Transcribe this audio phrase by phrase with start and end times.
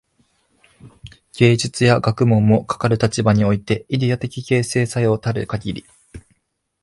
[1.37, 5.85] 芸術や学問も、かかる立場においてイデヤ的形成作用たるかぎり、